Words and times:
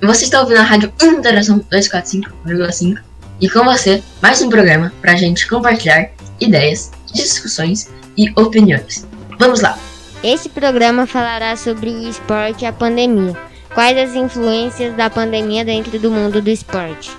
Você 0.00 0.26
está 0.26 0.40
ouvindo 0.40 0.58
a 0.58 0.62
Rádio 0.62 0.92
Interação 1.02 1.58
245,5 1.58 2.98
e 3.40 3.50
com 3.50 3.64
você 3.64 4.00
mais 4.22 4.40
um 4.40 4.48
programa 4.48 4.92
para 5.00 5.12
a 5.12 5.16
gente 5.16 5.48
compartilhar 5.48 6.10
ideias, 6.40 6.92
discussões 7.12 7.90
e 8.16 8.30
opiniões. 8.40 9.04
Vamos 9.40 9.60
lá! 9.60 9.76
Esse 10.22 10.48
programa 10.48 11.04
falará 11.04 11.56
sobre 11.56 11.90
o 11.90 12.08
esporte 12.08 12.62
e 12.62 12.66
a 12.66 12.72
pandemia. 12.72 13.36
Quais 13.74 13.98
as 13.98 14.14
influências 14.14 14.94
da 14.94 15.10
pandemia 15.10 15.64
dentro 15.64 15.98
do 15.98 16.12
mundo 16.12 16.40
do 16.40 16.48
esporte? 16.48 17.10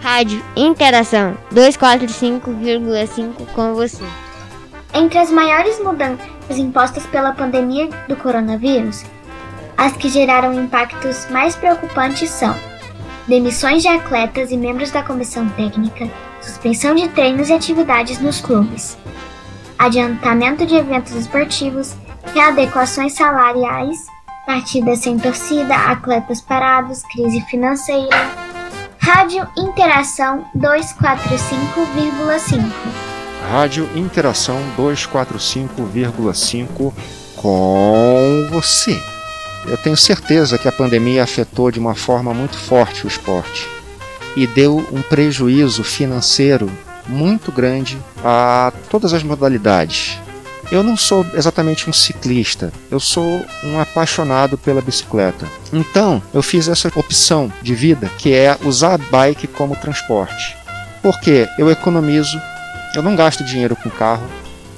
Rádio 0.00 0.44
Interação 0.56 1.38
245,5 1.54 3.46
com 3.54 3.74
você. 3.74 4.04
Entre 4.92 5.18
as 5.18 5.30
maiores 5.30 5.78
mudanças 5.78 6.26
impostas 6.50 7.06
pela 7.06 7.32
pandemia 7.32 7.88
do 8.08 8.16
coronavírus, 8.16 9.04
as 9.78 9.96
que 9.96 10.08
geraram 10.08 10.60
impactos 10.60 11.30
mais 11.30 11.54
preocupantes 11.54 12.28
são 12.30 12.58
demissões 13.28 13.82
de 13.82 13.88
atletas 13.88 14.50
e 14.50 14.56
membros 14.56 14.90
da 14.90 15.04
comissão 15.04 15.48
técnica, 15.50 16.10
suspensão 16.40 16.96
de 16.96 17.06
treinos 17.08 17.48
e 17.48 17.52
atividades 17.52 18.18
nos 18.18 18.40
clubes, 18.40 18.98
adiantamento 19.78 20.66
de 20.66 20.74
eventos 20.74 21.12
esportivos, 21.12 21.94
readequações 22.34 23.14
salariais, 23.14 24.04
partidas 24.44 24.98
sem 24.98 25.16
torcida, 25.18 25.74
atletas 25.74 26.40
parados, 26.40 27.04
crise 27.04 27.40
financeira. 27.42 28.48
Rádio 28.98 29.46
Interação 29.56 30.44
245,5 30.56 32.72
Rádio 33.50 33.88
Interação 33.94 34.60
245,5 34.76 36.92
com 37.36 38.48
você. 38.50 39.00
Eu 39.68 39.76
tenho 39.76 39.96
certeza 39.96 40.56
que 40.56 40.66
a 40.66 40.72
pandemia 40.72 41.22
afetou 41.22 41.70
de 41.70 41.78
uma 41.78 41.94
forma 41.94 42.32
muito 42.32 42.56
forte 42.56 43.04
o 43.04 43.08
esporte 43.08 43.68
e 44.34 44.46
deu 44.46 44.78
um 44.90 45.02
prejuízo 45.02 45.84
financeiro 45.84 46.70
muito 47.06 47.52
grande 47.52 47.98
a 48.24 48.72
todas 48.88 49.12
as 49.12 49.22
modalidades. 49.22 50.18
Eu 50.70 50.82
não 50.82 50.96
sou 50.96 51.24
exatamente 51.34 51.88
um 51.88 51.92
ciclista, 51.92 52.72
eu 52.90 53.00
sou 53.00 53.44
um 53.64 53.80
apaixonado 53.80 54.56
pela 54.56 54.82
bicicleta. 54.82 55.46
Então, 55.72 56.22
eu 56.32 56.42
fiz 56.42 56.68
essa 56.68 56.88
opção 56.94 57.52
de 57.62 57.74
vida, 57.74 58.10
que 58.18 58.32
é 58.32 58.56
usar 58.64 58.94
a 58.94 58.98
bike 58.98 59.46
como 59.46 59.76
transporte. 59.76 60.56
Porque 61.02 61.48
eu 61.58 61.70
economizo, 61.70 62.40
eu 62.94 63.02
não 63.02 63.16
gasto 63.16 63.44
dinheiro 63.44 63.76
com 63.76 63.88
carro. 63.88 64.26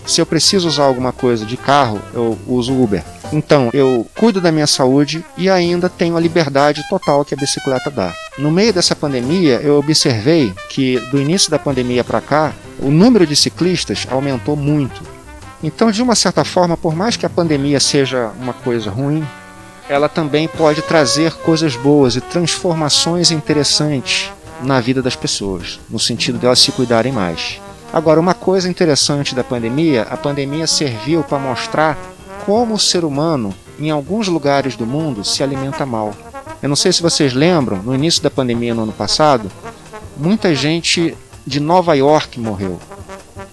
Se 0.07 0.21
eu 0.21 0.27
preciso 0.27 0.69
usar 0.69 0.85
alguma 0.85 1.13
coisa 1.13 1.45
de 1.45 1.57
carro, 1.57 2.01
eu 2.15 2.39
uso 2.47 2.73
Uber. 2.73 3.05
Então, 3.33 3.71
eu 3.73 4.07
cuido 4.19 4.41
da 4.41 4.51
minha 4.51 4.67
saúde 4.67 5.25
e 5.37 5.49
ainda 5.49 5.89
tenho 5.89 6.17
a 6.17 6.21
liberdade 6.21 6.85
total 6.89 7.25
que 7.25 7.35
a 7.35 7.37
bicicleta 7.37 7.91
dá. 7.91 8.13
No 8.37 8.51
meio 8.51 8.73
dessa 8.73 8.97
pandemia, 8.97 9.61
eu 9.63 9.79
observei 9.79 10.53
que 10.69 10.99
do 11.11 11.21
início 11.21 11.51
da 11.51 11.59
pandemia 11.59 12.03
para 12.03 12.21
cá, 12.21 12.53
o 12.81 12.91
número 12.91 13.27
de 13.27 13.37
ciclistas 13.37 14.07
aumentou 14.11 14.57
muito. 14.57 15.03
Então, 15.63 15.91
de 15.91 16.03
uma 16.03 16.15
certa 16.15 16.45
forma, 16.45 16.77
por 16.77 16.97
mais 16.97 17.17
que 17.17 17.27
a 17.27 17.31
pandemia 17.31 17.79
seja 17.79 18.33
uma 18.41 18.53
coisa 18.53 18.91
ruim, 18.91 19.25
ela 19.89 20.09
também 20.09 20.49
pode 20.49 20.83
trazer 20.83 21.33
coisas 21.35 21.77
boas 21.77 22.17
e 22.17 22.21
transformações 22.21 23.31
interessantes 23.31 24.33
na 24.63 24.81
vida 24.81 25.03
das 25.03 25.17
pessoas, 25.17 25.79
no 25.89 25.99
sentido 25.99 26.39
de 26.39 26.47
elas 26.47 26.61
se 26.61 26.73
cuidarem 26.73 27.13
mais. 27.13 27.61
Agora, 27.93 28.21
uma 28.21 28.35
coisa 28.35 28.69
interessante 28.69 29.35
da 29.35 29.43
pandemia, 29.43 30.03
a 30.03 30.17
pandemia 30.17 30.67
serviu 30.67 31.23
para 31.23 31.39
mostrar 31.39 31.99
como 32.45 32.75
o 32.75 32.79
ser 32.79 33.05
humano, 33.05 33.55
em 33.79 33.91
alguns 33.91 34.29
lugares 34.29 34.77
do 34.77 34.87
mundo, 34.87 35.25
se 35.25 35.43
alimenta 35.43 35.87
mal. 35.87 36.15
Eu 36.63 36.69
não 36.69 36.77
sei 36.77 36.93
se 36.93 37.03
vocês 37.03 37.33
lembram, 37.33 37.79
no 37.79 37.95
início 37.95 38.23
da 38.23 38.31
pandemia 38.31 38.75
no 38.75 38.83
ano 38.83 38.93
passado, 38.93 39.51
muita 40.17 40.55
gente 40.55 41.17
de 41.47 41.61
Nova 41.61 41.95
York 41.95 42.39
morreu. 42.39 42.79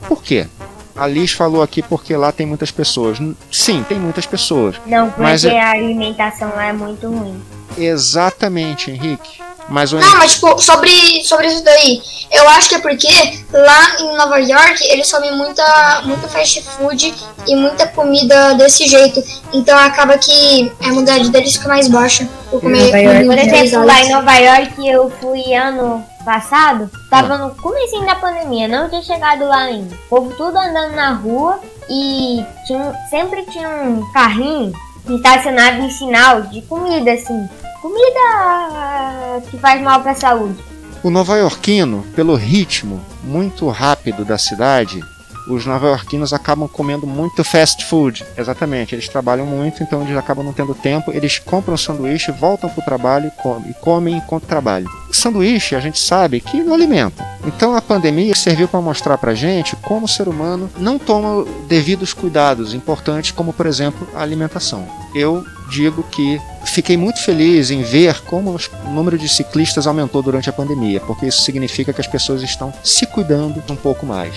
Por 0.07 0.21
quê? 0.21 0.47
A 0.95 1.05
Liz 1.05 1.31
falou 1.31 1.61
aqui 1.61 1.81
porque 1.81 2.15
lá 2.15 2.31
tem 2.31 2.45
muitas 2.45 2.71
pessoas. 2.71 3.19
Sim, 3.51 3.85
tem 3.87 3.99
muitas 3.99 4.25
pessoas. 4.25 4.75
Não, 4.85 5.07
porque 5.07 5.21
mas 5.21 5.45
é... 5.45 5.59
a 5.59 5.71
alimentação 5.71 6.49
lá 6.49 6.65
é 6.65 6.73
muito 6.73 7.07
ruim. 7.07 7.39
Exatamente, 7.77 8.89
Henrique. 8.91 9.39
Mas 9.69 9.91
o... 9.91 9.99
Não, 9.99 10.17
mas 10.17 10.33
tipo, 10.35 10.59
sobre, 10.61 11.23
sobre 11.23 11.47
isso 11.47 11.63
daí, 11.63 12.01
eu 12.31 12.47
acho 12.49 12.69
que 12.69 12.75
é 12.75 12.79
porque 12.79 13.07
lá 13.51 13.99
em 13.99 14.15
Nova 14.15 14.37
York 14.39 14.83
eles 14.85 15.11
comem 15.11 15.35
muita, 15.35 16.01
muito 16.05 16.27
fast 16.27 16.61
food 16.61 17.13
e 17.45 17.55
muita 17.55 17.87
comida 17.87 18.53
desse 18.55 18.87
jeito. 18.87 19.23
Então 19.53 19.77
acaba 19.77 20.17
que 20.17 20.71
a 20.81 20.87
imunidade 20.87 21.29
deles 21.29 21.55
fica 21.55 21.67
mais 21.67 21.87
baixa 21.87 22.27
por 22.49 22.61
comer 22.61 22.91
Por 23.25 23.37
exemplo, 23.37 23.85
lá 23.85 24.01
em 24.01 24.11
Nova 24.11 24.37
York 24.37 24.87
eu 24.87 25.11
fui 25.21 25.53
ano 25.53 26.03
passado, 26.23 26.89
tava 27.09 27.35
ah. 27.35 27.37
no 27.37 27.55
começo 27.55 27.99
da 28.05 28.15
pandemia, 28.15 28.67
não 28.67 28.89
tinha 28.89 29.01
chegado 29.01 29.45
lá 29.45 29.63
ainda. 29.63 29.95
O 29.95 30.09
povo 30.09 30.33
tudo 30.35 30.57
andando 30.57 30.93
na 30.93 31.13
rua 31.13 31.59
e 31.89 32.45
tinha, 32.65 32.93
sempre 33.09 33.45
tinha 33.45 33.69
um 33.69 34.11
carrinho 34.11 34.73
estacionado 35.09 35.81
em 35.81 35.89
sinal 35.89 36.41
de 36.41 36.61
comida, 36.63 37.13
assim. 37.13 37.47
Comida 37.81 39.41
que 39.49 39.57
faz 39.57 39.81
mal 39.81 40.01
para 40.01 40.11
a 40.11 40.15
saúde. 40.15 40.63
O 41.03 41.09
nova-iorquino, 41.09 42.03
pelo 42.15 42.35
ritmo 42.35 42.99
muito 43.23 43.67
rápido 43.69 44.25
da 44.25 44.37
cidade, 44.37 45.03
os 45.47 45.65
nova-iorquinos 45.65 46.33
acabam 46.33 46.67
comendo 46.67 47.07
muito 47.07 47.43
fast 47.43 47.85
food. 47.85 48.25
Exatamente, 48.37 48.93
eles 48.93 49.07
trabalham 49.07 49.45
muito, 49.45 49.81
então 49.81 50.01
eles 50.01 50.17
acabam 50.17 50.43
não 50.43 50.51
tendo 50.51 50.75
tempo. 50.75 51.11
Eles 51.11 51.39
compram 51.39 51.77
sanduíche, 51.77 52.31
voltam 52.31 52.69
para 52.69 52.81
o 52.81 52.85
trabalho 52.85 53.31
e 53.69 53.73
comem, 53.75 54.17
enquanto 54.17 54.45
trabalham. 54.45 54.91
Sanduíche, 55.11 55.75
a 55.75 55.79
gente 55.79 55.99
sabe 55.99 56.41
que 56.41 56.61
não 56.61 56.73
alimenta. 56.73 57.25
Então 57.45 57.75
a 57.75 57.81
pandemia 57.81 58.35
serviu 58.35 58.67
para 58.67 58.81
mostrar 58.81 59.17
para 59.17 59.33
gente 59.33 59.75
como 59.77 60.05
o 60.05 60.09
ser 60.09 60.27
humano 60.27 60.69
não 60.77 60.99
toma 60.99 61.45
devidos 61.67 62.11
cuidados 62.11 62.73
importantes, 62.73 63.31
como 63.31 63.53
por 63.53 63.65
exemplo 63.65 64.05
a 64.13 64.21
alimentação. 64.21 64.85
Eu 65.15 65.45
digo 65.69 66.03
que 66.03 66.41
fiquei 66.77 66.95
muito 66.95 67.23
feliz 67.23 67.71
em 67.71 67.81
ver 67.81 68.21
como 68.21 68.55
o 68.85 68.89
número 68.91 69.17
de 69.17 69.27
ciclistas 69.27 69.87
aumentou 69.87 70.21
durante 70.21 70.47
a 70.47 70.53
pandemia, 70.53 70.99
porque 70.99 71.25
isso 71.25 71.41
significa 71.41 71.91
que 71.91 71.99
as 71.99 72.05
pessoas 72.05 72.43
estão 72.43 72.71
se 72.83 73.07
cuidando 73.07 73.63
um 73.67 73.75
pouco 73.75 74.05
mais. 74.05 74.31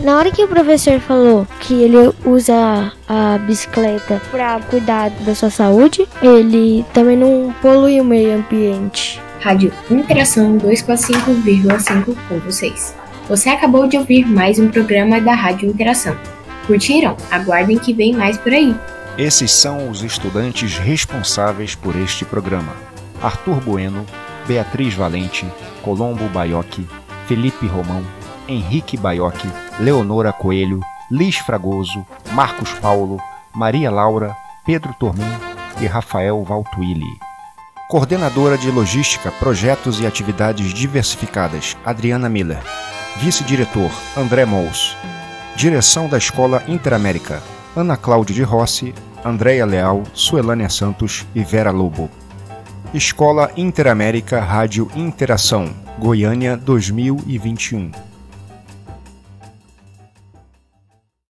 Na 0.00 0.16
hora 0.16 0.30
que 0.30 0.44
o 0.44 0.46
professor 0.46 1.00
falou 1.00 1.44
que 1.58 1.74
ele 1.74 1.96
usa 2.24 2.92
a 3.08 3.38
bicicleta 3.38 4.22
para 4.30 4.60
cuidar 4.60 5.10
da 5.10 5.34
sua 5.34 5.50
saúde, 5.50 6.06
ele 6.22 6.84
também 6.94 7.16
não 7.16 7.52
polui 7.60 8.00
o 8.00 8.04
meio 8.04 8.36
ambiente. 8.36 9.20
Rádio 9.40 9.72
Interação 9.90 10.58
245,5 10.58 12.16
com 12.28 12.38
vocês. 12.40 12.94
Você 13.28 13.48
acabou 13.48 13.88
de 13.88 13.98
ouvir 13.98 14.24
mais 14.24 14.60
um 14.60 14.68
programa 14.68 15.20
da 15.20 15.34
Rádio 15.34 15.68
Interação. 15.68 16.16
Curtiram? 16.68 17.16
Aguardem 17.28 17.76
que 17.76 17.92
vem 17.92 18.12
mais 18.12 18.38
por 18.38 18.52
aí. 18.52 18.72
Esses 19.18 19.50
são 19.50 19.88
os 19.88 20.02
estudantes 20.02 20.76
responsáveis 20.76 21.74
por 21.74 21.96
este 21.96 22.22
programa: 22.22 22.76
Arthur 23.22 23.60
Bueno, 23.62 24.04
Beatriz 24.46 24.92
Valente, 24.92 25.46
Colombo 25.82 26.28
Baiocchi, 26.28 26.86
Felipe 27.26 27.66
Romão, 27.66 28.04
Henrique 28.46 28.94
Baiocchi, 28.98 29.48
Leonora 29.80 30.34
Coelho, 30.34 30.80
Liz 31.10 31.36
Fragoso, 31.36 32.04
Marcos 32.32 32.72
Paulo, 32.74 33.18
Maria 33.54 33.90
Laura, 33.90 34.36
Pedro 34.66 34.94
Tormin 35.00 35.24
e 35.80 35.86
Rafael 35.86 36.44
Valtuili. 36.44 37.18
Coordenadora 37.88 38.58
de 38.58 38.70
Logística, 38.70 39.30
Projetos 39.30 39.98
e 39.98 40.06
Atividades 40.06 40.74
Diversificadas, 40.74 41.74
Adriana 41.86 42.28
Miller. 42.28 42.60
Vice-diretor, 43.16 43.90
André 44.14 44.44
Mous. 44.44 44.94
Direção 45.54 46.06
da 46.06 46.18
Escola 46.18 46.62
Interamérica, 46.68 47.40
Ana 47.76 47.94
Cláudia 47.94 48.34
de 48.34 48.42
Rossi, 48.42 48.94
Andréia 49.22 49.66
Leal, 49.66 50.02
Suelânia 50.14 50.70
Santos 50.70 51.26
e 51.34 51.44
Vera 51.44 51.70
Lobo. 51.70 52.08
Escola 52.94 53.52
Interamérica 53.54 54.40
Rádio 54.40 54.90
Interação, 54.96 55.68
Goiânia 55.98 56.56
2021. 56.56 57.90